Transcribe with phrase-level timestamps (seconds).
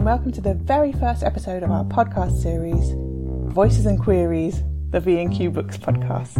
[0.00, 2.94] and welcome to the very first episode of our podcast series,
[3.52, 6.38] Voices and Queries, the V&Q Books podcast.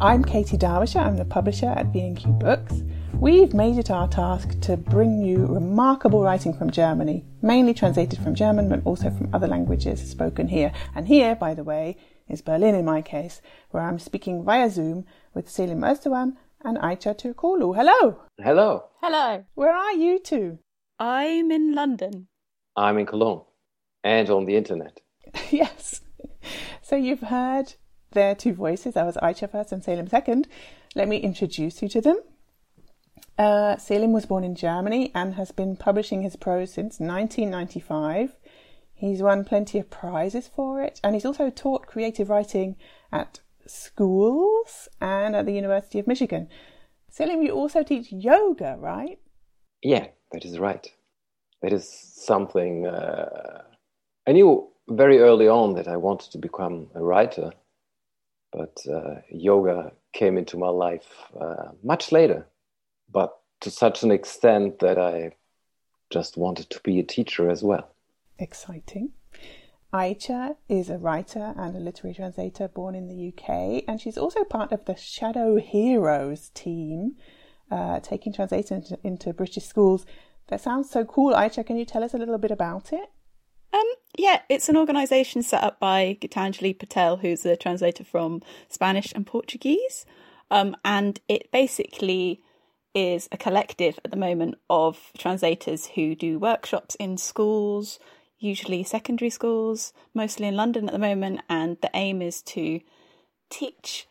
[0.00, 2.84] I'm Katy Derbyshire, I'm the publisher at V&Q Books.
[3.14, 8.36] We've made it our task to bring you remarkable writing from Germany, mainly translated from
[8.36, 10.70] German, but also from other languages spoken here.
[10.94, 11.96] And here, by the way,
[12.28, 13.42] is Berlin in my case,
[13.72, 17.74] where I'm speaking via Zoom with Selim Özdoğan and Ayça Türkoğlu.
[17.76, 18.20] Hello!
[18.40, 18.84] Hello.
[19.02, 19.44] Hello.
[19.56, 20.58] Where are you two?
[20.98, 22.28] I'm in London.
[22.76, 23.44] I'm in Cologne
[24.02, 25.00] and on the internet.
[25.50, 26.00] yes.
[26.82, 27.74] So you've heard
[28.12, 28.94] their two voices.
[28.94, 30.48] That was Ayça first and Selim second.
[30.94, 32.20] Let me introduce you to them.
[33.36, 38.36] Uh, Selim was born in Germany and has been publishing his prose since 1995.
[38.94, 42.74] He's won plenty of prizes for it, and he's also taught creative writing
[43.12, 46.48] at schools and at the University of Michigan.
[47.08, 49.20] Selim, you also teach yoga, right?
[49.82, 50.86] Yeah, that is right.
[51.62, 53.62] That is something uh,
[54.26, 57.52] I knew very early on that I wanted to become a writer,
[58.52, 62.46] but uh, yoga came into my life uh, much later
[63.10, 65.32] but to such an extent that I
[66.10, 67.94] just wanted to be a teacher as well.
[68.38, 69.10] Exciting.
[69.92, 74.44] Ayça is a writer and a literary translator born in the UK, and she's also
[74.44, 77.16] part of the Shadow Heroes team,
[77.70, 80.06] uh, taking translation into, into, British schools.
[80.48, 81.34] That sounds so cool.
[81.34, 83.10] Ayça, can you tell us a little bit about it?
[83.72, 83.84] Um,
[84.16, 89.26] yeah, it's an organisation set up by Gitanjali Patel, who's a translator from Spanish and
[89.26, 90.06] Portuguese.
[90.50, 92.40] Um, and it basically
[92.94, 97.98] is a collective at the moment of translators who do workshops in schools,
[98.38, 102.80] usually secondary schools, mostly in London at the moment, and the aim is to
[103.50, 104.07] teach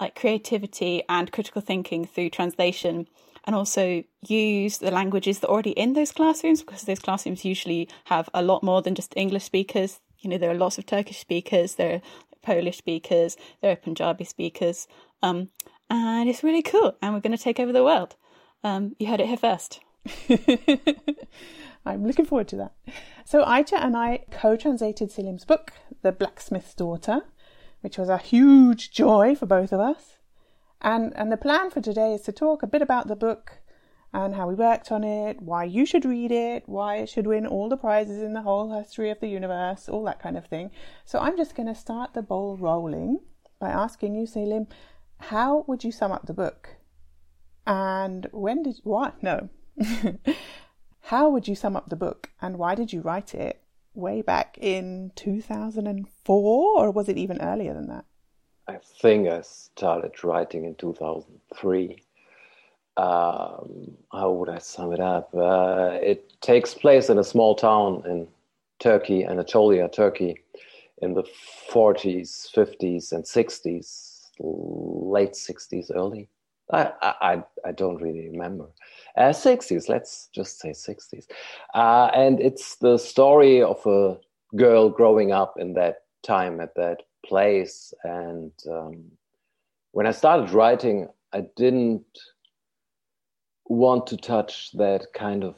[0.00, 3.08] like creativity and critical thinking through translation
[3.44, 7.88] and also use the languages that are already in those classrooms because those classrooms usually
[8.06, 10.00] have a lot more than just English speakers.
[10.18, 12.00] You know, there are lots of Turkish speakers, there are
[12.42, 14.88] Polish speakers, there are Punjabi speakers.
[15.22, 15.50] Um,
[15.88, 16.96] and it's really cool.
[17.00, 18.16] And we're going to take over the world.
[18.64, 19.80] Um, you heard it here first.
[21.86, 22.72] I'm looking forward to that.
[23.24, 27.22] So Ayça and I co-translated Selim's book, The Blacksmith's Daughter,
[27.86, 30.16] which was a huge joy for both of us.
[30.80, 33.60] And and the plan for today is to talk a bit about the book
[34.12, 37.46] and how we worked on it, why you should read it, why it should win
[37.46, 40.72] all the prizes in the whole history of the universe, all that kind of thing.
[41.04, 43.20] So I'm just going to start the ball rolling
[43.60, 44.66] by asking you, Selim,
[45.30, 46.70] how would you sum up the book?
[47.68, 49.22] And when did what?
[49.22, 49.48] No.
[51.12, 53.62] how would you sum up the book and why did you write it
[53.96, 58.04] way back in 2004 or was it even earlier than that?
[58.68, 62.02] I think I started writing in 2003.
[62.96, 65.30] Um, how would I sum it up?
[65.34, 68.26] Uh, it takes place in a small town in
[68.78, 70.42] Turkey, Anatolia, Turkey,
[71.02, 71.24] in the
[71.70, 76.28] 40s, 50s, and 60s late 60s, early.
[76.72, 78.66] I, I, I don't really remember.
[79.16, 81.26] Uh, 60s, let's just say 60s.
[81.74, 84.18] Uh, and it's the story of a
[84.56, 87.94] girl growing up in that time at that place.
[88.02, 89.04] And um,
[89.92, 92.04] when I started writing, I didn't
[93.66, 95.54] want to touch that kind of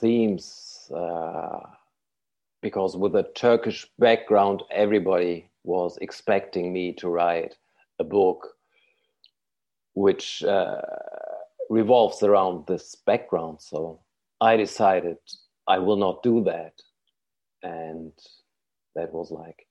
[0.00, 1.60] themes uh,
[2.62, 7.56] because with a Turkish background, everybody was expecting me to write
[7.98, 8.55] a book
[9.96, 10.82] which uh,
[11.70, 13.62] revolves around this background.
[13.62, 14.02] So
[14.42, 15.16] I decided
[15.66, 16.74] I will not do that.
[17.62, 18.12] And
[18.94, 19.66] that was like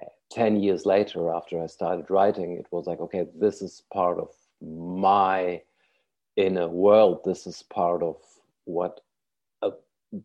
[0.00, 4.18] uh, 10 years later, after I started writing, it was like, okay, this is part
[4.18, 4.28] of
[4.60, 5.62] my
[6.36, 7.22] inner world.
[7.24, 8.16] This is part of
[8.66, 9.00] what
[9.62, 9.70] uh,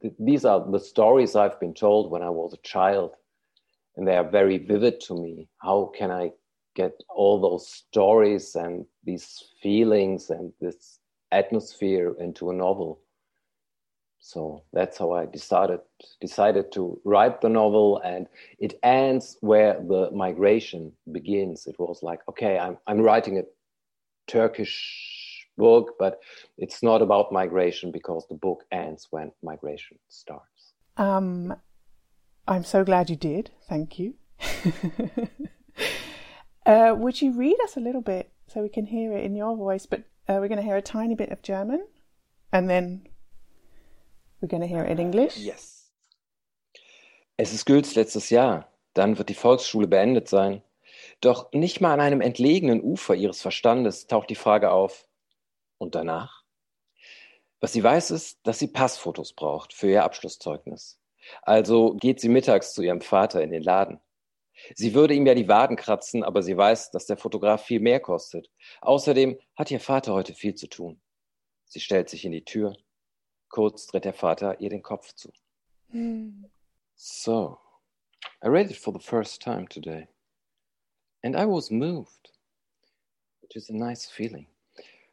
[0.02, 3.16] th- these are the stories I've been told when I was a child.
[3.96, 5.48] And they are very vivid to me.
[5.60, 6.32] How can I
[6.76, 11.00] get all those stories and these feelings and this
[11.32, 13.00] atmosphere into a novel.
[14.20, 15.82] So that's how I decided
[16.20, 18.28] decided to write the novel, and
[18.58, 21.68] it ends where the migration begins.
[21.68, 23.44] It was like, okay, I'm I'm writing a
[24.28, 26.20] Turkish book, but
[26.58, 30.74] it's not about migration because the book ends when migration starts.
[30.98, 31.56] Um,
[32.48, 33.52] I'm so glad you did.
[33.70, 34.16] Thank you.
[36.66, 39.56] Uh, would you read us a little bit so we can hear it in your
[39.56, 39.86] voice?
[39.86, 41.82] But uh, we're going to hear a tiny bit of German
[42.52, 43.08] and then
[44.42, 45.38] we're going to hear it in English.
[45.38, 45.92] Yes.
[47.38, 48.68] Es ist Goethes letztes Jahr.
[48.94, 50.64] Dann wird die Volksschule beendet sein.
[51.22, 55.08] Doch nicht mal an einem entlegenen Ufer ihres Verstandes taucht die Frage auf.
[55.78, 56.44] Und danach?
[57.60, 61.00] Was sie weiß ist, dass sie Passfotos braucht für ihr Abschlusszeugnis.
[61.42, 64.00] Also geht sie mittags zu ihrem Vater in den Laden.
[64.76, 68.00] Sie würde ihm ja die Waden kratzen, aber sie weiß, dass der Fotograf viel mehr
[68.00, 68.50] kostet.
[68.82, 71.02] Außerdem hat ihr Vater heute viel zu tun.
[71.66, 72.76] Sie stellt sich in die Tür.
[73.50, 75.32] Kurz dreht der Vater ihr den Kopf zu.
[75.92, 76.46] Hm.
[76.96, 77.58] So,
[78.44, 80.08] I read it for the first time today.
[81.24, 82.32] And I was moved,
[83.42, 84.48] which is a nice feeling.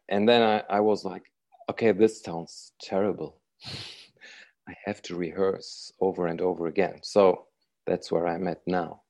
[0.08, 1.24] And then I, I was like,
[1.70, 3.40] okay, this sounds terrible.
[4.68, 7.00] I have to rehearse over and over again.
[7.02, 7.46] So
[7.86, 9.01] that's where I'm at now.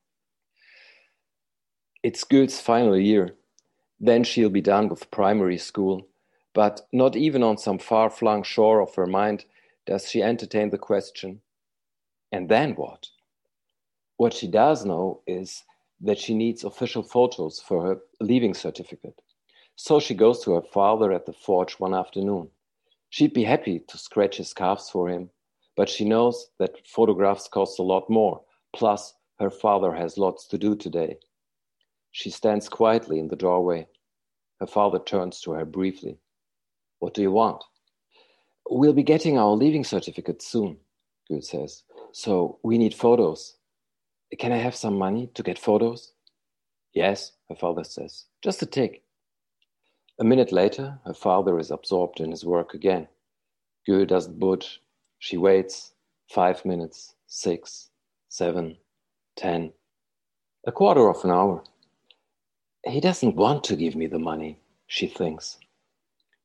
[2.03, 3.35] It's Gül's final year.
[3.99, 6.07] Then she'll be done with primary school.
[6.53, 9.45] But not even on some far flung shore of her mind
[9.87, 11.41] does she entertain the question
[12.33, 13.09] and then what?
[14.17, 15.63] What she does know is
[16.01, 19.21] that she needs official photos for her leaving certificate.
[19.75, 22.49] So she goes to her father at the forge one afternoon.
[23.11, 25.29] She'd be happy to scratch his calves for him,
[25.77, 28.41] but she knows that photographs cost a lot more.
[28.75, 31.17] Plus, her father has lots to do today.
[32.13, 33.87] She stands quietly in the doorway.
[34.59, 36.19] Her father turns to her briefly.
[36.99, 37.63] What do you want?
[38.69, 40.77] We'll be getting our leaving certificate soon,
[41.29, 41.83] Gül says.
[42.11, 43.57] So we need photos.
[44.39, 46.13] Can I have some money to get photos?
[46.93, 48.25] Yes, her father says.
[48.43, 49.03] Just a tick.
[50.19, 53.07] A minute later, her father is absorbed in his work again.
[53.89, 54.81] Gül doesn't budge.
[55.17, 55.93] She waits.
[56.29, 57.89] Five minutes, six,
[58.29, 58.77] seven,
[59.35, 59.73] ten.
[60.65, 61.63] A quarter of an hour.
[62.85, 65.57] He doesn't want to give me the money, she thinks.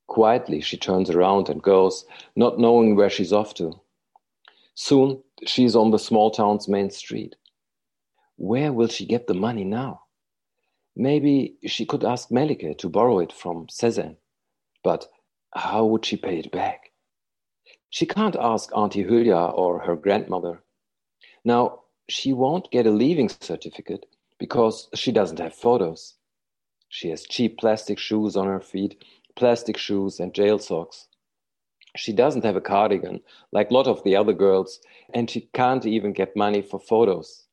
[0.06, 2.04] Quietly, she turns around and goes,
[2.36, 3.80] not knowing where she's off to.
[4.74, 7.34] Soon, she's on the small town's main street.
[8.36, 10.02] Where will she get the money now?
[10.94, 14.16] Maybe she could ask Melike to borrow it from Sezen.
[14.84, 15.08] But
[15.54, 16.92] how would she pay it back?
[17.90, 20.62] She can't ask Auntie Hülya or her grandmother.
[21.44, 24.06] Now, she won't get a leaving certificate
[24.38, 26.14] because she doesn't have photos.
[26.88, 29.04] She has cheap plastic shoes on her feet,
[29.36, 31.08] plastic shoes and jail socks.
[31.96, 33.20] She doesn't have a cardigan
[33.52, 34.80] like a lot of the other girls,
[35.14, 37.46] and she can't even get money for photos.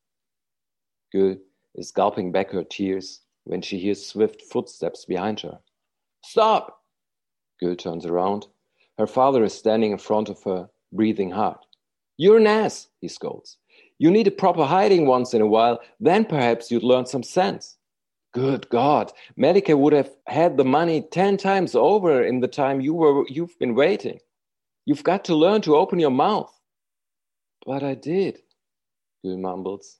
[1.14, 1.40] Gül
[1.76, 5.60] is gulping back her tears when she hears swift footsteps behind her.
[6.24, 6.84] Stop!
[7.62, 8.48] Gül turns around.
[8.98, 11.58] Her father is standing in front of her, breathing hard.
[12.18, 13.58] You're an ass, he scolds.
[13.98, 17.78] You need a proper hiding once in a while, then perhaps you'd learn some sense.
[18.36, 22.94] Good God, Melike would have had the money ten times over in the time you
[22.94, 24.20] were you've been waiting.
[24.84, 26.54] You've got to learn to open your mouth.
[27.66, 28.40] But I did,
[29.26, 30.00] Gül mumbles.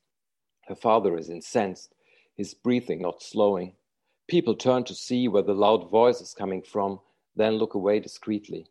[0.68, 1.96] Her father is incensed,
[2.36, 3.72] his breathing not slowing.
[4.28, 7.00] People turn to see where the loud voice is coming from,
[7.38, 8.68] then look away discreetly.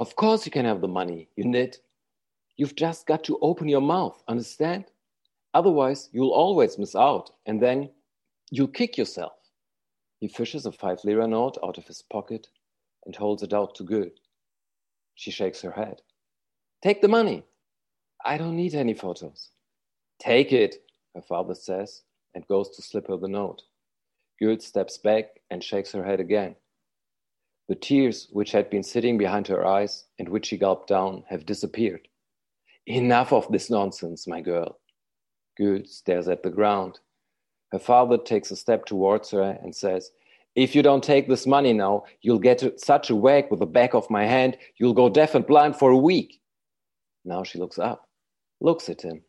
[0.00, 1.78] Of course you can have the money, you nit.
[2.56, 4.86] You've just got to open your mouth, understand?
[5.54, 7.90] Otherwise, you'll always miss out, and then
[8.50, 9.32] you'll kick yourself.
[10.20, 12.48] He fishes a five lira note out of his pocket
[13.04, 14.10] and holds it out to Gül.
[15.14, 16.02] She shakes her head.
[16.82, 17.44] Take the money.
[18.24, 19.50] I don't need any photos.
[20.18, 20.76] Take it,
[21.14, 22.02] her father says,
[22.34, 23.62] and goes to slip her the note.
[24.40, 26.56] Gül steps back and shakes her head again.
[27.68, 31.46] The tears which had been sitting behind her eyes and which she gulped down have
[31.46, 32.08] disappeared.
[32.86, 34.78] Enough of this nonsense, my girl.
[35.58, 37.00] Gül stares at the ground.
[37.72, 40.10] Her father takes a step towards her and says,
[40.54, 43.94] If you don't take this money now, you'll get such a whack with the back
[43.94, 46.40] of my hand, you'll go deaf and blind for a week.
[47.24, 48.08] Now she looks up,
[48.60, 49.22] looks at him.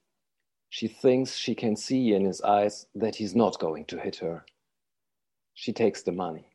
[0.69, 4.45] She thinks she can see in his eyes that he's not going to hit her.
[5.53, 6.51] She takes the money.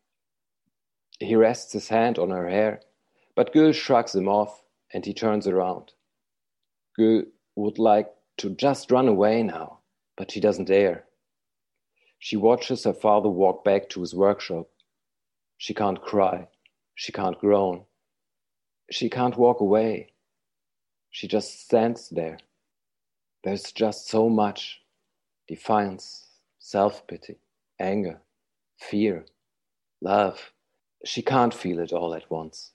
[1.19, 2.81] He rests his hand on her hair,
[3.35, 4.63] but Gül shrugs him off
[4.93, 5.93] and he turns around.
[6.99, 8.09] Gül would like
[8.39, 9.81] to just run away now,
[10.17, 11.07] but she doesn't dare.
[12.25, 14.69] She watches her father walk back to his workshop.
[15.59, 16.47] She can't cry.
[16.95, 17.83] She can't groan.
[18.93, 20.13] She can't walk away.
[21.11, 22.39] She just stands there.
[23.43, 24.83] There's just so much
[25.49, 26.29] defiance,
[26.61, 27.39] self pity,
[27.81, 28.21] anger,
[28.79, 29.27] fear,
[30.01, 30.53] love.
[31.05, 32.71] She can't feel it all at once.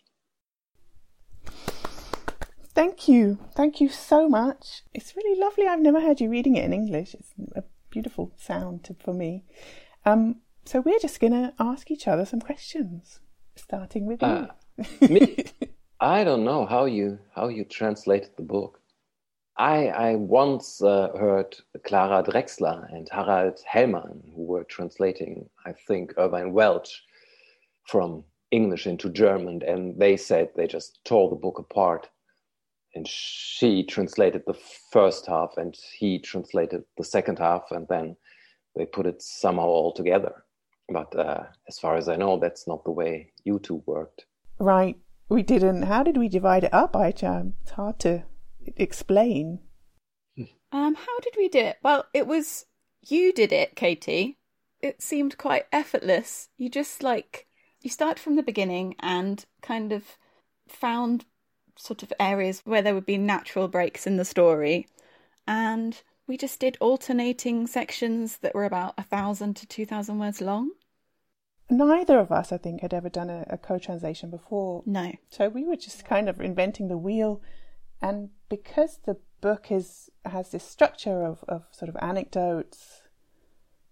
[2.75, 3.37] Thank you.
[3.55, 4.83] Thank you so much.
[4.93, 5.67] It's really lovely.
[5.67, 7.13] I've never heard you reading it in English.
[7.13, 7.63] It's a
[7.97, 9.43] beautiful sound to, for me.
[10.05, 10.35] Um,
[10.65, 13.19] so we're just going to ask each other some questions,
[13.55, 14.27] starting with you.
[14.27, 14.47] Uh,
[15.01, 15.45] me,
[15.99, 18.79] I don't know how you how you translated the book.
[19.57, 21.51] I I once uh, heard
[21.87, 26.93] Clara Drechsler and Harald Hellmann, who were translating, I think, Irvine Welsh
[27.91, 32.09] from English into German, and they said they just tore the book apart.
[32.95, 34.57] And she translated the
[34.91, 38.15] first half, and he translated the second half, and then
[38.75, 40.43] they put it somehow all together.
[40.89, 44.25] But uh, as far as I know, that's not the way you two worked.
[44.59, 44.97] Right.
[45.29, 45.83] We didn't.
[45.83, 47.51] How did we divide it up, Ayça?
[47.61, 48.23] It's hard to
[48.77, 49.59] explain.
[50.71, 51.77] Um, how did we do it?
[51.83, 52.65] Well, it was
[53.01, 54.37] you did it, Katy.
[54.81, 56.49] It seemed quite effortless.
[56.57, 57.47] You just like
[57.81, 60.17] you start from the beginning and kind of
[60.67, 61.25] found
[61.77, 64.87] sort of areas where there would be natural breaks in the story,
[65.47, 70.41] and we just did alternating sections that were about a thousand to two thousand words
[70.41, 70.71] long.
[71.69, 74.83] Neither of us, I think, had ever done a, a co translation before.
[74.85, 75.13] No.
[75.29, 77.41] So we were just kind of inventing the wheel.
[78.01, 83.03] And because the book is has this structure of, of sort of anecdotes,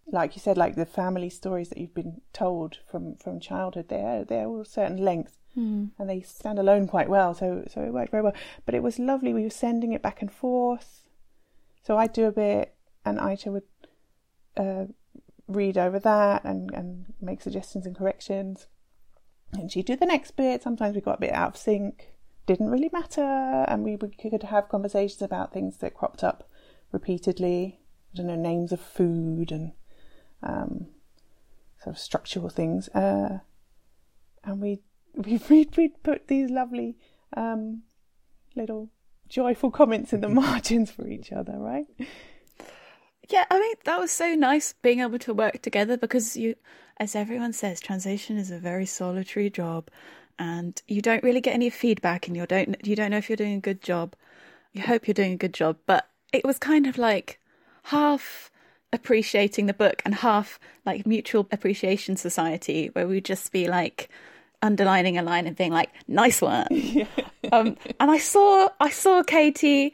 [0.07, 4.23] like you said, like the family stories that you've been told from, from childhood, they're
[4.23, 5.91] they're all certain length Mm.
[5.97, 7.33] and they stand alone quite well.
[7.33, 8.35] So so it worked very well.
[8.65, 9.33] But it was lovely.
[9.33, 11.07] We were sending it back and forth.
[11.83, 13.63] So I'd do a bit, and Ayça would
[14.57, 14.85] uh,
[15.47, 18.67] read over that and, and make suggestions and corrections.
[19.53, 20.63] And she'd do the next bit.
[20.63, 22.17] Sometimes we got a bit out of sync.
[22.47, 23.21] Didn't really matter.
[23.21, 26.49] And we, we could have conversations about things that cropped up
[26.91, 27.79] repeatedly.
[28.13, 29.73] I don't know, names of food and
[30.41, 30.87] um,
[31.81, 32.89] sort of structural things.
[32.89, 33.39] Uh,
[34.43, 34.81] and we
[35.25, 36.97] we we'd, we'd put these lovely
[37.35, 37.83] um,
[38.55, 38.89] little
[39.29, 41.85] joyful comments in the margins for each other, right?
[43.29, 46.55] Yeah, I mean that was so nice being able to work together because you,
[46.97, 49.89] as everyone says, translation is a very solitary job,
[50.37, 53.37] and you don't really get any feedback, and you don't you don't know if you're
[53.37, 54.15] doing a good job.
[54.73, 57.39] You hope you're doing a good job, but it was kind of like
[57.83, 58.51] half
[58.93, 64.09] appreciating the book and half like mutual appreciation society, where we'd just be like
[64.65, 66.67] underlining a line and being like, "Nice one."
[67.51, 69.93] um, and I saw I saw Katy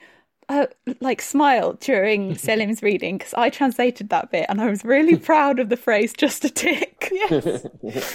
[0.50, 0.66] uh,
[1.00, 5.60] like smile during Selim's reading because I translated that bit and I was really proud
[5.60, 7.66] of the phrase "just a tick." Yes.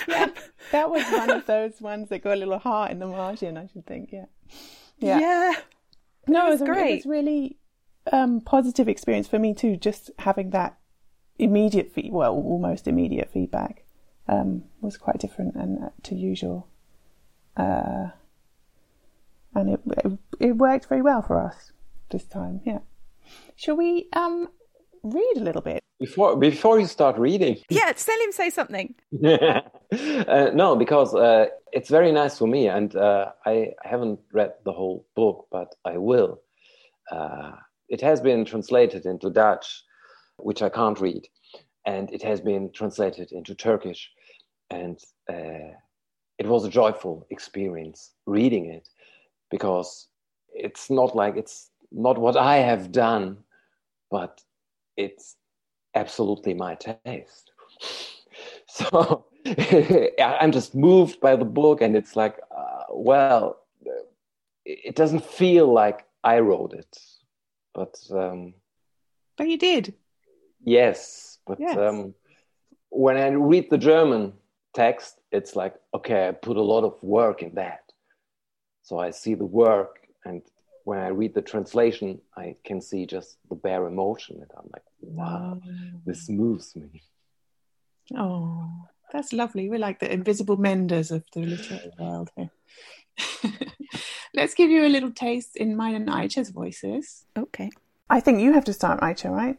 [0.08, 0.26] yeah,
[0.72, 3.66] that was one of those ones that got a little heart in the margin, I
[3.66, 4.10] should think.
[4.12, 4.24] Yeah.
[4.98, 5.54] Yeah.
[6.28, 6.96] No, It it was was, a, it great.
[6.96, 7.58] was really
[8.12, 9.76] um, positive experience for me too.
[9.76, 10.78] Just having that
[11.38, 13.84] immediate well, almost immediate feedback,
[14.28, 16.68] um, was quite different and uh, to usual.
[17.56, 18.08] Uh,
[19.54, 21.72] and it, it it worked very well for us
[22.10, 22.60] this time.
[22.64, 22.80] Yeah.
[23.56, 24.48] Shall we um
[25.02, 25.82] read a little bit?
[25.98, 28.94] Before before you start reading, Yeah, Selim say something.
[29.24, 34.72] uh, no, because uh, it's very nice for me, and uh, I haven't read the
[34.72, 36.42] whole book, but I will.
[37.10, 37.52] Uh,
[37.88, 39.84] it has been translated into Dutch,
[40.36, 41.28] which I can't read,
[41.86, 44.10] and it has been translated into Turkish,
[44.70, 45.72] and uh,
[46.38, 48.88] it was a joyful experience reading it,
[49.50, 50.08] because
[50.54, 53.38] it's not like it's not what I have done,
[54.10, 54.42] but
[54.96, 55.36] it's
[55.94, 57.40] absolutely my taste.
[58.68, 59.24] So
[60.18, 63.58] I'm just moved by the book, and it's like, uh, well,
[64.64, 66.98] it doesn't feel like I wrote it,
[67.74, 68.54] but um,
[69.36, 69.94] But you did.
[70.64, 71.76] yes, but Yes.
[71.76, 72.14] um,
[72.90, 74.32] when I read the German
[74.76, 77.84] text, it's like, okay, I put a lot of work in that.
[78.82, 80.42] So I see the work, and
[80.84, 84.84] when I read the translation, I can see just the bare emotion, and I'm like,
[85.00, 85.58] wow,
[86.04, 87.02] this moves me.
[88.16, 88.68] Oh,
[89.12, 89.68] that's lovely.
[89.68, 92.50] We're like the invisible menders of the literary world here.
[94.34, 97.24] Let's give you a little taste in mine and Ayça's voices.
[97.36, 97.70] Okay.
[98.10, 99.58] I think you have to start, Ayça, right?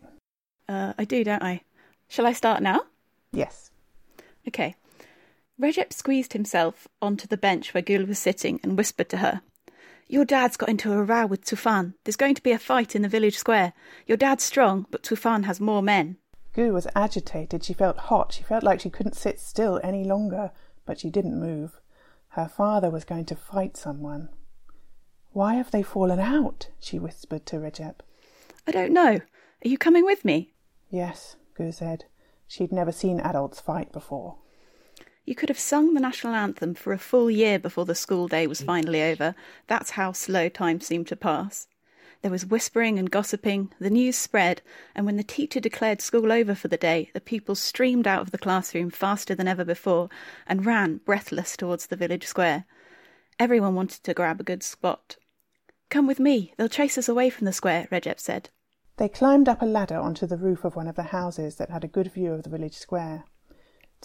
[0.69, 1.61] Uh, I do, don't I?
[2.07, 2.81] Shall I start now?
[3.33, 3.71] Yes.
[4.47, 4.75] Okay.
[5.59, 9.41] Recep squeezed himself onto the bench where Gül was sitting and whispered to her.
[10.07, 11.95] Your dad's got into a row with Tufan.
[12.03, 13.73] There's going to be a fight in the village square.
[14.05, 16.17] Your dad's strong, but Tufan has more men.
[16.55, 17.63] Gül was agitated.
[17.63, 18.33] She felt hot.
[18.33, 20.51] She felt like she couldn't sit still any longer,
[20.85, 21.79] but she didn't move.
[22.29, 24.29] Her father was going to fight someone.
[25.31, 26.69] Why have they fallen out?
[26.79, 27.95] she whispered to Recep.
[28.67, 29.19] I don't know.
[29.65, 30.53] Are you coming with me?
[30.89, 32.05] Yes, Gül said.
[32.47, 34.37] She'd never seen adults fight before.
[35.27, 38.47] You could have sung the national anthem for a full year before the school day
[38.47, 38.65] was mm.
[38.65, 39.35] finally over.
[39.67, 41.67] That's how slow time seemed to pass.
[42.21, 44.61] There was whispering and gossiping, the news spread,
[44.95, 48.31] and when the teacher declared school over for the day, the pupils streamed out of
[48.31, 50.07] the classroom faster than ever before
[50.47, 52.63] and ran breathless towards the village square.
[53.37, 55.17] Everyone wanted to grab a good spot.
[55.89, 58.49] Come with me, they'll chase us away from the square, Recep said.
[58.95, 61.83] They climbed up a ladder onto the roof of one of the houses that had
[61.83, 63.25] a good view of the village square.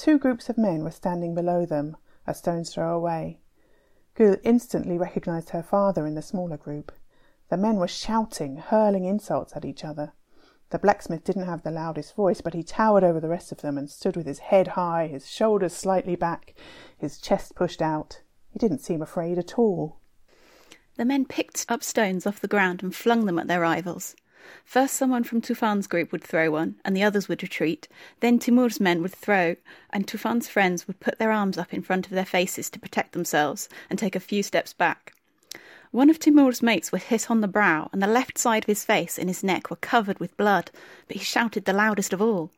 [0.02, 3.38] Two groups of men were standing below them, a stone's throw away.
[4.16, 6.90] Gül instantly recognized her father in the smaller group.
[7.50, 10.12] The men were shouting, hurling insults at each other.
[10.70, 13.78] The blacksmith didn't have the loudest voice, but he towered over the rest of them
[13.78, 16.56] and stood with his head high, his shoulders slightly back,
[16.98, 18.22] his chest pushed out.
[18.50, 20.00] He didn't seem afraid at all.
[20.96, 24.16] The men picked up stones off the ground and flung them at their rivals.
[24.64, 27.86] First, someone from Tufan's group would throw one, and the others would retreat.
[28.20, 29.56] Then Timur's men would throw,
[29.90, 33.12] and Tufan's friends would put their arms up in front of their faces to protect
[33.12, 35.14] themselves and take a few steps back.
[35.92, 38.84] One of Timur's mates was hit on the brow, and the left side of his
[38.84, 40.70] face and his neck were covered with blood,
[41.06, 42.50] but he shouted the loudest of all.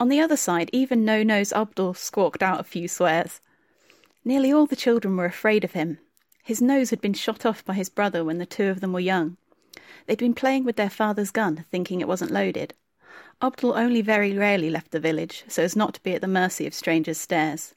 [0.00, 3.40] On the other side, even No Nose Abdul squawked out a few swears.
[4.24, 5.98] Nearly all the children were afraid of him.
[6.42, 9.00] His nose had been shot off by his brother when the two of them were
[9.00, 9.36] young.
[10.06, 12.74] They'd been playing with their father's gun, thinking it wasn't loaded.
[13.42, 16.66] Abdul only very rarely left the village, so as not to be at the mercy
[16.66, 17.74] of strangers' stares.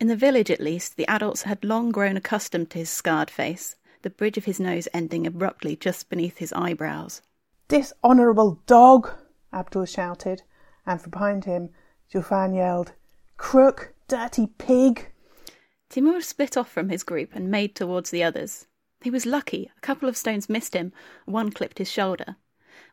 [0.00, 3.76] In the village, at least, the adults had long grown accustomed to his scarred face,
[4.02, 7.22] the bridge of his nose ending abruptly just beneath his eyebrows.
[7.68, 9.10] Dishonourable dog!
[9.52, 10.42] Abdul shouted,
[10.86, 11.70] and from behind him,
[12.10, 12.92] Tufan yelled,
[13.36, 15.10] Crook, dirty pig!
[15.88, 18.66] Timur split off from his group and made towards the others.
[19.02, 20.92] He was lucky, a couple of stones missed him,
[21.24, 22.36] one clipped his shoulder.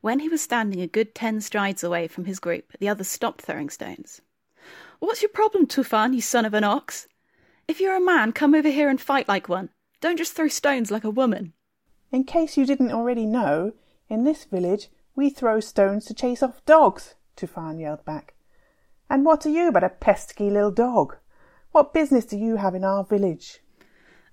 [0.02, 3.42] When he was standing a good ten strides away from his group, the others stopped
[3.42, 4.22] throwing stones.
[5.00, 7.08] What's your problem, Tufan, you son of an ox?
[7.68, 9.70] If you're a man, come over here and fight like one.
[10.02, 11.54] Don't just throw stones like a woman.
[12.12, 13.74] In case you didn't already know,
[14.10, 18.36] in this village we throw stones to chase off dogs, Tufan yelled back.
[19.10, 21.18] And what are you but a pesky little dog?
[21.72, 23.62] What business do you have in our village?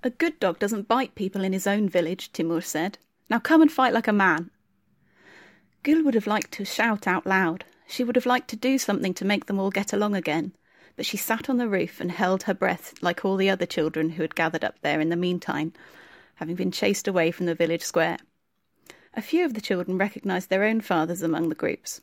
[0.02, 2.98] A good dog doesn't bite people in his own village, Timur said.
[3.28, 4.50] Now come and fight like a man.
[5.84, 7.64] Gül would have liked to shout out loud.
[7.86, 10.52] She would have liked to do something to make them all get along again
[11.00, 14.10] but she sat on the roof and held her breath like all the other children
[14.10, 15.72] who had gathered up there in the meantime,
[16.34, 18.18] having been chased away from the village square.
[19.14, 22.02] A few of the children recognised their own fathers among the groups.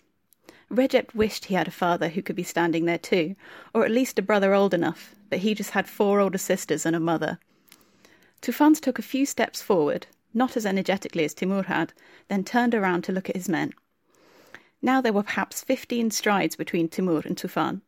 [0.71, 3.35] Recep wished he had a father who could be standing there too,
[3.71, 6.95] or at least a brother old enough, but he just had four older sisters and
[6.95, 7.37] a mother.
[8.41, 11.93] Tufans took a few steps forward, not as energetically as Timur had,
[12.27, 13.73] then turned around to look at his men.
[14.81, 17.81] Now there were perhaps fifteen strides between Timur and Tufan,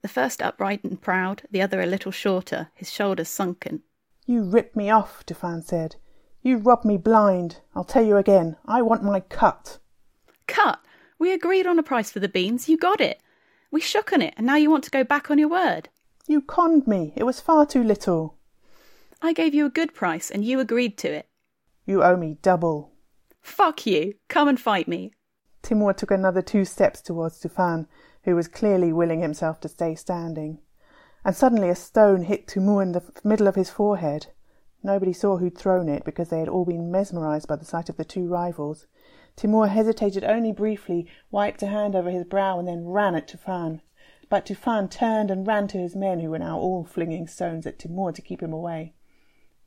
[0.00, 3.82] the first upright and proud, the other a little shorter, his shoulders sunken.
[4.26, 5.96] You ripped me off, Tufan said.
[6.40, 7.60] You robbed me blind.
[7.74, 8.56] I'll tell you again.
[8.64, 9.78] I want my cut.
[10.46, 10.78] Cut?
[11.18, 12.68] We agreed on a price for the beans.
[12.68, 13.20] You got it.
[13.72, 15.88] We shook on it, and now you want to go back on your word.
[16.28, 17.12] You conned me.
[17.16, 18.37] It was far too little.
[19.20, 21.28] I gave you a good price, and you agreed to it.
[21.84, 22.92] You owe me double.
[23.40, 24.14] Fuck you.
[24.28, 25.12] Come and fight me.
[25.62, 27.88] Timur took another two steps towards Tufan,
[28.22, 30.58] who was clearly willing himself to stay standing.
[31.24, 34.28] And suddenly a stone hit Timur in the middle of his forehead.
[34.82, 37.96] Nobody saw who'd thrown it because they had all been mesmerized by the sight of
[37.96, 38.86] the two rivals.
[39.34, 43.80] Timur hesitated only briefly, wiped a hand over his brow, and then ran at Tufan.
[44.28, 47.78] But Tufan turned and ran to his men, who were now all flinging stones at
[47.78, 48.94] Timur to keep him away.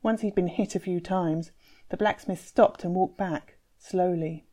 [0.02, 1.52] Once he'd been hit a few times,
[1.90, 4.46] the blacksmith stopped and walked back, slowly.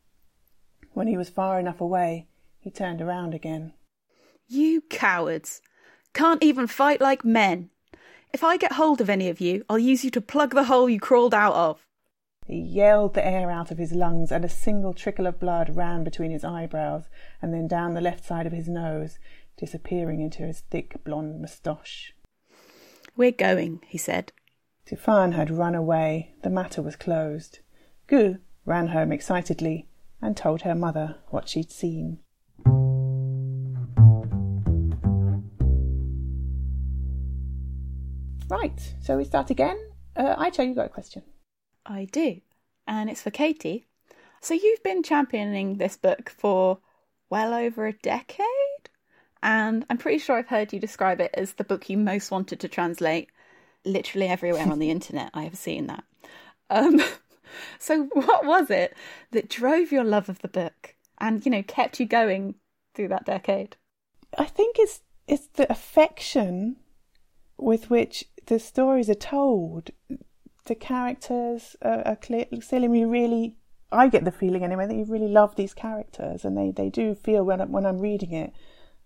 [0.92, 3.72] When he was far enough away, he turned around again.
[4.46, 5.62] You cowards!
[6.12, 7.70] Can't even fight like men!
[8.32, 10.88] If I get hold of any of you, I'll use you to plug the hole
[10.88, 11.86] you crawled out of.
[12.46, 16.04] He yelled the air out of his lungs, and a single trickle of blood ran
[16.04, 17.08] between his eyebrows
[17.40, 19.18] and then down the left side of his nose,
[19.56, 22.14] disappearing into his thick blonde moustache.
[23.16, 24.32] We're going, he said.
[24.90, 26.34] Tufan had run away.
[26.42, 27.60] The matter was closed.
[28.08, 29.86] Gül ran home excitedly
[30.20, 32.18] and told her mother what she'd seen.
[38.48, 39.78] Right, so we start again.
[40.16, 41.22] Uh, Ayça, you got a question.
[41.86, 42.40] I do,
[42.88, 43.86] and it's for Katy.
[44.40, 46.80] So you've been championing this book for
[47.30, 48.90] well over a decade,
[49.40, 52.58] and I'm pretty sure I've heard you describe it as the book you most wanted
[52.58, 53.30] to translate.
[53.84, 56.04] Literally everywhere on the internet, I have seen that.
[56.68, 57.00] Um,
[57.78, 58.94] so, what was it
[59.32, 62.56] that drove your love of the book and you know kept you going
[62.94, 63.76] through that decade?
[64.36, 66.76] I think it's it's the affection
[67.56, 69.90] with which the stories are told,
[70.66, 72.46] the characters are, are clear.
[72.50, 73.56] You really,
[73.92, 77.14] I get the feeling anyway that you really love these characters, and they, they do
[77.14, 78.52] feel when when I'm reading it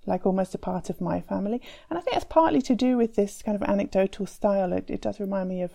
[0.07, 1.61] like almost a part of my family.
[1.89, 4.73] And I think that's partly to do with this kind of anecdotal style.
[4.73, 5.73] It, it does remind me of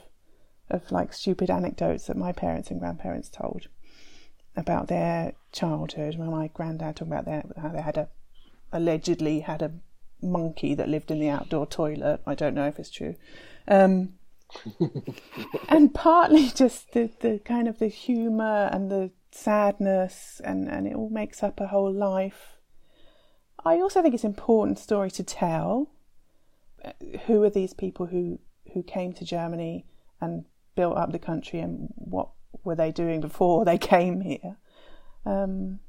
[0.69, 3.67] of like stupid anecdotes that my parents and grandparents told
[4.55, 6.15] about their childhood.
[6.17, 8.09] When my granddad talking about their, how they had a
[8.71, 9.71] allegedly had a
[10.21, 12.21] monkey that lived in the outdoor toilet.
[12.25, 13.15] I don't know if it's true.
[13.67, 14.13] Um,
[15.69, 20.95] and partly just the, the kind of the humour and the sadness, and, and it
[20.95, 22.58] all makes up a whole life.
[23.65, 25.89] I also think it's an important story to tell.
[27.25, 28.39] Who are these people who,
[28.73, 29.85] who came to Germany
[30.21, 30.45] and
[30.75, 32.29] built up the country, and what
[32.63, 34.57] were they doing before they came here?
[35.25, 35.79] Um,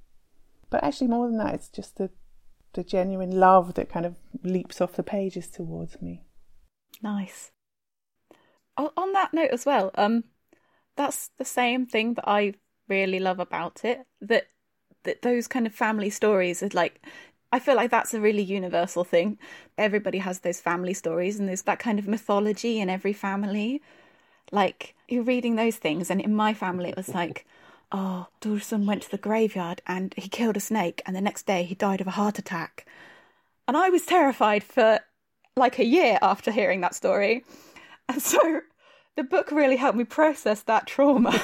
[0.68, 2.10] but actually, more than that, it's just the
[2.72, 6.22] the genuine love that kind of leaps off the pages towards me.
[7.02, 7.50] Nice.
[8.76, 10.24] On that note as well, um,
[10.96, 12.54] that's the same thing that I
[12.88, 14.06] really love about it.
[14.20, 14.46] That
[15.02, 17.04] that those kind of family stories are like
[17.52, 19.38] I feel like that's a really universal thing.
[19.76, 23.82] Everybody has those family stories and there's that kind of mythology in every family.
[24.52, 27.46] Like you're reading those things and in my family it was like
[27.92, 31.64] oh, Dawson went to the graveyard and he killed a snake, and the next day
[31.64, 32.86] he died of a heart attack.
[33.66, 35.00] And I was terrified for
[35.56, 37.44] like a year after hearing that story.
[38.08, 38.62] And so
[39.16, 41.38] the book really helped me process that trauma.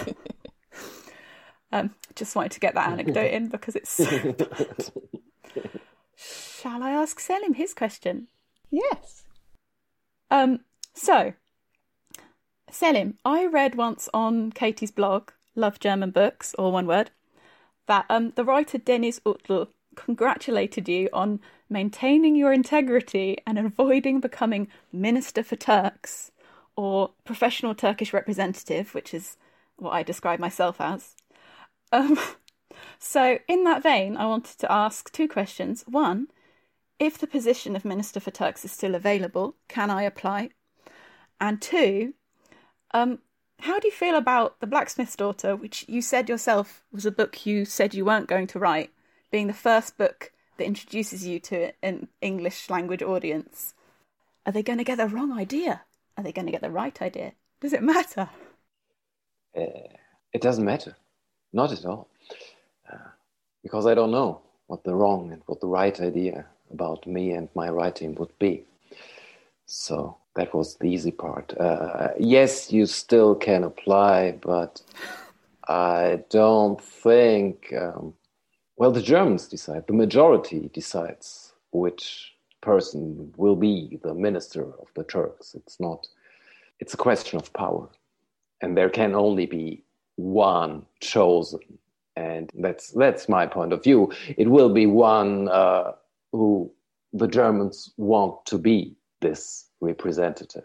[1.72, 4.90] um, just wanted to get that anecdote in because it's so bad.
[6.16, 8.28] Shall I ask Selim his question?
[8.70, 9.24] Yes.
[10.30, 10.60] Um,
[10.94, 11.34] so,
[12.70, 17.10] Selim, I read once on Katy's blog Love German Books, all one word,
[17.86, 24.68] that um, the writer Deniz Utlu congratulated you on maintaining your integrity and avoiding becoming
[24.92, 26.30] Minister for Turks
[26.76, 29.36] or professional Turkish representative, which is
[29.76, 31.14] what I describe myself as.
[31.92, 32.18] Um,
[32.98, 35.84] so, in that vein, I wanted to ask two questions.
[35.86, 36.28] One,
[36.98, 40.50] if the position of Minister for Turks is still available, can I apply?
[41.40, 42.14] And two,
[42.92, 43.18] um,
[43.60, 47.46] how do you feel about The Blacksmith's Daughter, which you said yourself was a book
[47.46, 48.90] you said you weren't going to write,
[49.30, 53.74] being the first book that introduces you to an English language audience?
[54.46, 55.82] Are they going to get the wrong idea?
[56.16, 57.32] Are they going to get the right idea?
[57.60, 58.30] Does it matter?
[59.56, 59.92] Uh,
[60.32, 60.96] it doesn't matter.
[61.52, 62.08] Not at all.
[63.66, 67.48] Because I don't know what the wrong and what the right idea about me and
[67.56, 68.62] my writing would be.
[69.64, 71.52] So that was the easy part.
[71.58, 74.82] Uh, yes, you still can apply, but
[75.66, 77.74] I don't think.
[77.76, 78.14] Um,
[78.76, 79.88] well, the Germans decide.
[79.88, 85.56] The majority decides which person will be the minister of the Turks.
[85.56, 86.06] It's not.
[86.78, 87.88] It's a question of power,
[88.60, 89.82] and there can only be
[90.14, 91.78] one chosen,
[92.16, 94.12] and that's that's my point of view.
[94.36, 95.92] It will be one uh,
[96.32, 96.72] who
[97.12, 100.64] the Germans want to be this representative.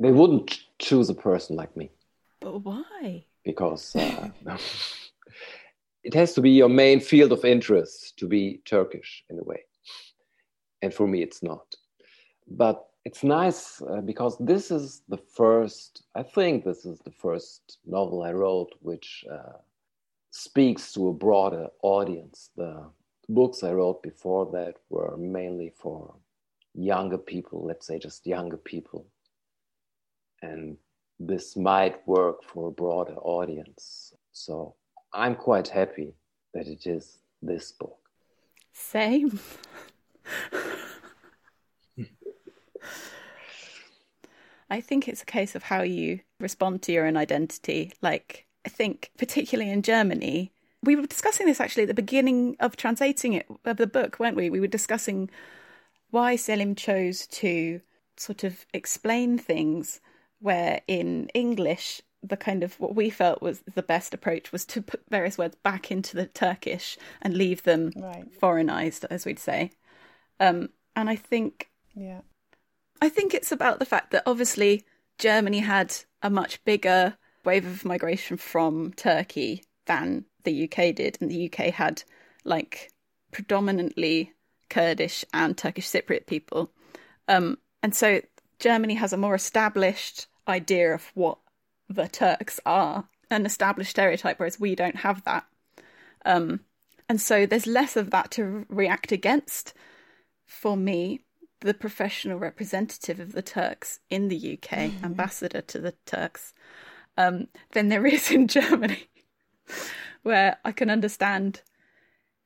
[0.00, 1.90] They wouldn't choose a person like me.
[2.40, 3.24] But why?
[3.44, 4.28] Because uh,
[6.04, 9.62] it has to be your main field of interest to be Turkish in a way.
[10.82, 11.74] And for me, it's not.
[12.48, 17.78] But it's nice uh, because this is the first, I think this is the first
[17.86, 19.58] novel I wrote which uh,
[20.32, 22.50] speaks to a broader audience.
[22.56, 22.90] The
[23.28, 26.16] books I wrote before that were mainly for
[26.74, 29.06] younger people, let's say just younger people.
[30.40, 30.78] And
[31.20, 34.14] this might work for a broader audience.
[34.32, 34.74] So
[35.12, 36.14] I'm quite happy
[36.54, 37.98] that it is this book.
[38.72, 39.38] Same.
[44.70, 47.92] I think it's a case of how you respond to your own identity.
[48.00, 52.76] Like, I think, particularly in Germany, we were discussing this actually at the beginning of
[52.76, 54.50] translating it of the book, weren't we?
[54.50, 55.30] We were discussing
[56.10, 57.80] why Selim chose to
[58.16, 60.00] sort of explain things
[60.40, 64.80] where in English the kind of what we felt was the best approach was to
[64.80, 68.32] put various words back into the Turkish and leave them right.
[68.38, 69.72] foreignized, as we'd say.
[70.38, 72.20] Um, and I think, yeah,
[73.00, 74.84] I think it's about the fact that obviously
[75.18, 81.30] Germany had a much bigger wave of migration from Turkey than the UK did, and
[81.30, 82.02] the UK had
[82.44, 82.92] like
[83.30, 84.32] predominantly
[84.68, 86.70] Kurdish and Turkish Cypriot people.
[87.28, 88.20] Um, and so
[88.58, 91.38] Germany has a more established idea of what
[91.88, 95.44] the Turks are, an established stereotype, whereas we don't have that.
[96.24, 96.60] Um,
[97.08, 99.74] and so there's less of that to react against
[100.52, 101.20] for me,
[101.60, 105.04] the professional representative of the Turks in the UK, mm-hmm.
[105.04, 106.52] ambassador to the Turks,
[107.16, 109.08] um, than there is in Germany,
[110.22, 111.62] where I can understand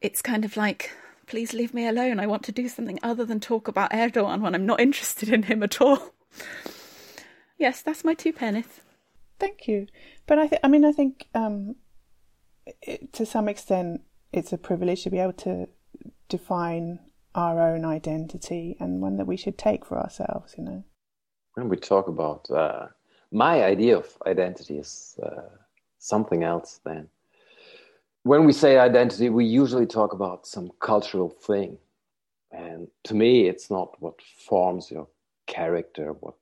[0.00, 0.90] it's kind of like
[1.26, 2.20] please leave me alone.
[2.20, 5.44] I want to do something other than talk about Erdogan when I'm not interested in
[5.44, 6.14] him at all.
[7.59, 8.81] yes, that's my two pennies.
[9.38, 9.87] Thank you.
[10.26, 11.76] But I, th- I mean, I think um,
[12.83, 14.02] it, to some extent
[14.33, 15.68] it's a privilege to be able to
[16.29, 17.00] define
[17.35, 20.85] our own identity and one that we should take for ourselves, you know.
[21.55, 22.88] When we talk about uh,
[23.32, 25.42] my idea of identity is uh,
[25.98, 27.08] something else then.
[28.22, 31.78] When we say identity, we usually talk about some cultural thing.
[32.50, 35.08] And to me, it's not what forms your
[35.46, 36.34] character, what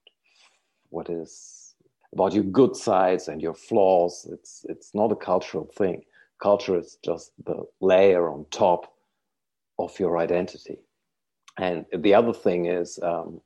[0.90, 1.74] what is
[2.12, 4.26] about your good sides and your flaws.
[4.30, 6.04] It's it's not a cultural thing.
[6.40, 8.94] Culture is just the layer on top
[9.78, 10.78] of your identity.
[11.58, 13.40] And the other thing is, um,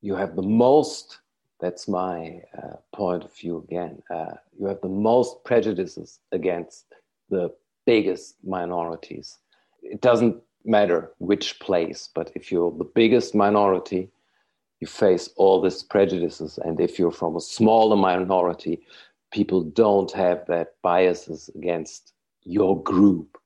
[0.00, 1.18] you have the most.
[1.60, 4.02] That's my uh, point of view again.
[4.10, 6.86] Uh, you have the most prejudices against
[7.28, 7.54] the
[7.86, 9.38] biggest minorities.
[9.82, 14.08] It doesn't matter which place, but if you're the biggest minority,
[14.80, 16.58] you face all these prejudices.
[16.58, 18.80] And if you're from a smaller minority,
[19.30, 23.38] people don't have that biases against your group.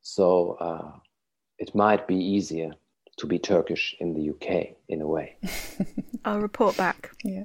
[0.00, 0.98] So uh,
[1.58, 2.72] it might be easier
[3.18, 5.36] to be Turkish in the UK in a way.
[6.24, 7.12] I'll report back.
[7.24, 7.44] Yeah.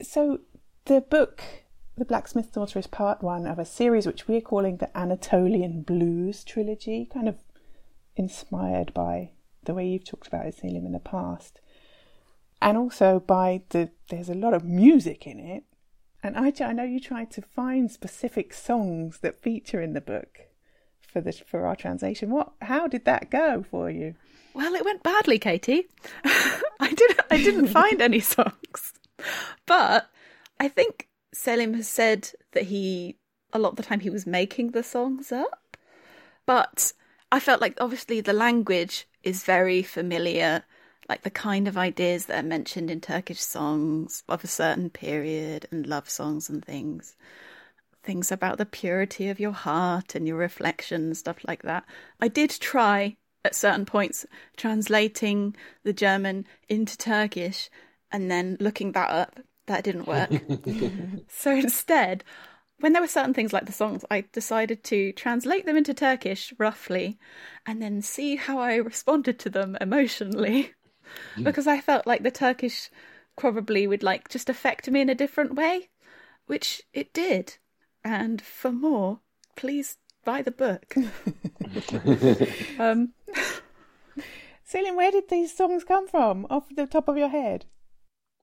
[0.00, 0.40] So
[0.84, 1.42] the book,
[1.96, 6.44] The Blacksmith's Daughter, is part one of a series which we're calling the Anatolian Blues
[6.44, 7.38] trilogy, kind of
[8.16, 9.30] inspired by
[9.64, 11.60] the way you've talked about it, Selim, in the past.
[12.60, 15.64] And also by the there's a lot of music in it.
[16.22, 20.51] And I, I know you tried to find specific songs that feature in the book
[21.12, 22.30] for the for our translation.
[22.30, 22.52] What?
[22.62, 24.14] How did that go for you?
[24.54, 25.88] Well, it went badly, Katy.
[26.24, 27.20] I didn't.
[27.30, 28.92] I didn't find any songs,
[29.66, 30.10] but
[30.58, 33.16] I think Selim has said that he
[33.52, 35.76] a lot of the time he was making the songs up.
[36.46, 36.92] But
[37.30, 40.64] I felt like obviously the language is very familiar,
[41.08, 45.66] like the kind of ideas that are mentioned in Turkish songs of a certain period
[45.70, 47.16] and love songs and things
[48.02, 51.84] things about the purity of your heart and your reflection, stuff like that.
[52.20, 57.70] I did try at certain points translating the German into Turkish
[58.10, 59.40] and then looking that up.
[59.66, 60.30] That didn't work.
[61.28, 62.24] so instead,
[62.80, 66.52] when there were certain things like the songs, I decided to translate them into Turkish
[66.58, 67.18] roughly
[67.64, 70.72] and then see how I responded to them emotionally.
[71.42, 72.90] because I felt like the Turkish
[73.36, 75.88] probably would like just affect me in a different way,
[76.46, 77.58] which it did.
[78.04, 79.20] And for more,
[79.56, 80.94] please buy the book.
[82.78, 83.12] um,
[84.64, 87.66] Selim, where did these songs come from off the top of your head?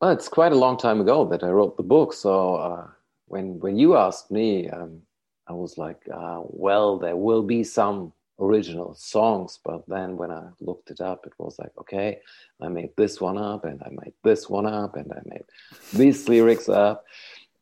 [0.02, 2.14] Well, it's quite a long time ago that I wrote the book.
[2.14, 2.88] So uh,
[3.26, 5.02] when when you asked me, um,
[5.48, 9.60] I was like, uh, well, there will be some original songs.
[9.66, 12.20] But then when I looked it up, it was like, okay,
[12.62, 15.46] I made this one up, and I made this one up, and I made
[15.94, 17.06] these lyrics up.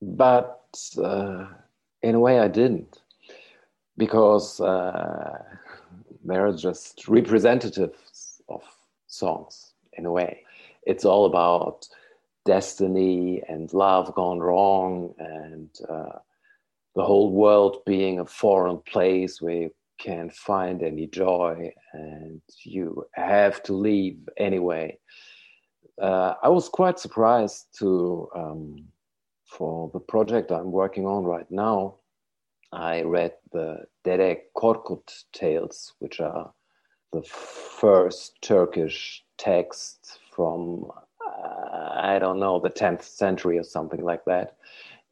[0.01, 0.59] But
[1.01, 1.47] uh,
[2.01, 3.01] in a way, I didn't,
[3.97, 5.43] because uh,
[6.23, 8.63] they're just representatives of
[9.07, 10.43] songs in a way.
[10.83, 11.87] It's all about
[12.45, 16.19] destiny and love gone wrong and uh,
[16.95, 23.05] the whole world being a foreign place where you can't find any joy and you
[23.13, 24.97] have to leave anyway.
[26.01, 28.85] Uh, I was quite surprised to um,
[29.47, 31.95] for the project I'm working on right now,
[32.71, 36.51] I read the Dede Korkut tales, which are
[37.13, 40.91] the first Turkish text from,
[41.25, 44.57] uh, I don't know, the 10th century or something like that.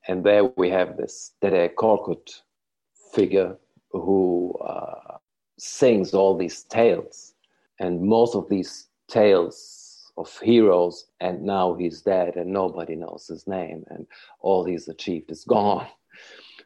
[0.08, 2.42] And there we have this Dede Korkut
[3.14, 3.58] figure
[3.92, 5.18] who uh,
[5.58, 7.34] sings all these tales.
[7.80, 9.75] And most of these tales
[10.18, 14.08] of heroes, and now he's dead and nobody knows his name, and
[14.40, 15.88] all he's achieved is gone.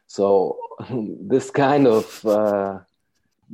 [0.06, 0.58] So,
[1.20, 2.80] this kind of, uh,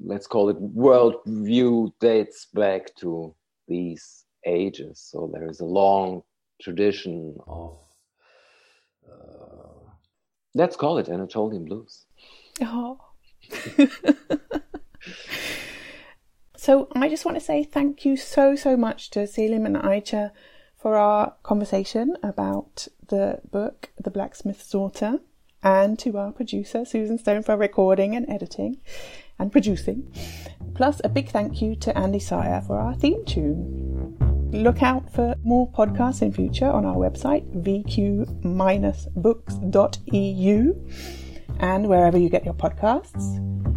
[0.03, 3.35] let's call it world view, dates back to
[3.69, 4.99] these ages.
[4.99, 6.23] So, there is a long
[6.63, 7.79] tradition of,
[9.07, 9.91] uh,
[10.55, 12.07] let's call it Anatolian blues.
[12.63, 13.01] Oh.
[16.67, 20.33] So I just want to say thank you so, so much to Selim and Ayça
[20.77, 25.21] for our conversation about the book, The Blacksmith's Daughter,
[25.63, 28.81] and to our producer, Susan Stone, for recording and editing
[29.39, 30.13] and producing.
[30.75, 34.17] Plus, a big thank you to Andy Sire for our theme tune.
[34.51, 38.25] Look out for more podcasts in future on our website, vq-books.eu,
[41.61, 43.76] and wherever you get your podcasts.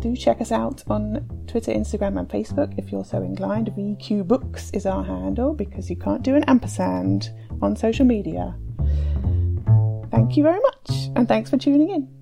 [0.00, 3.70] Do check us out on Twitter, Instagram, and Facebook if you're so inclined.
[3.76, 8.56] VQ Books is our handle because you can't do an ampersand on social media.
[10.10, 12.19] Thank you very much, and thanks for tuning in.